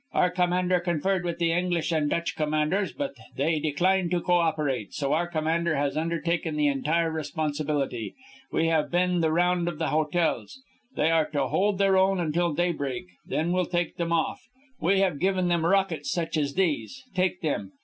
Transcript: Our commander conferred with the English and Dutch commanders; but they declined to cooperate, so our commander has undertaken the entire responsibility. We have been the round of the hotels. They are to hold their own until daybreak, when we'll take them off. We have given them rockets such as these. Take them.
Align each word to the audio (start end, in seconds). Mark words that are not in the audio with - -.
Our 0.13 0.31
commander 0.31 0.79
conferred 0.79 1.23
with 1.23 1.37
the 1.37 1.51
English 1.51 1.91
and 1.91 2.09
Dutch 2.09 2.35
commanders; 2.35 2.91
but 2.91 3.13
they 3.37 3.59
declined 3.59 4.09
to 4.09 4.19
cooperate, 4.19 4.93
so 4.95 5.13
our 5.13 5.27
commander 5.27 5.75
has 5.75 5.95
undertaken 5.95 6.55
the 6.55 6.65
entire 6.69 7.11
responsibility. 7.11 8.15
We 8.51 8.65
have 8.65 8.89
been 8.89 9.19
the 9.21 9.31
round 9.31 9.67
of 9.67 9.77
the 9.77 9.89
hotels. 9.89 10.59
They 10.95 11.11
are 11.11 11.29
to 11.29 11.49
hold 11.49 11.77
their 11.77 11.97
own 11.99 12.19
until 12.19 12.51
daybreak, 12.51 13.05
when 13.27 13.51
we'll 13.51 13.67
take 13.67 13.97
them 13.97 14.11
off. 14.11 14.41
We 14.79 15.01
have 15.01 15.19
given 15.19 15.49
them 15.49 15.67
rockets 15.67 16.09
such 16.11 16.35
as 16.35 16.55
these. 16.55 17.03
Take 17.13 17.41
them. 17.41 17.73